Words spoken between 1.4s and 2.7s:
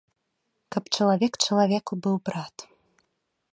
чалавеку быў брат.